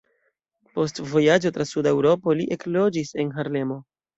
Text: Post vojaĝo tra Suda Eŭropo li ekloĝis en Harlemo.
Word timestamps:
Post 0.77 1.01
vojaĝo 1.11 1.51
tra 1.59 1.67
Suda 1.73 1.93
Eŭropo 1.97 2.35
li 2.41 2.51
ekloĝis 2.59 3.17
en 3.25 3.33
Harlemo. 3.39 3.79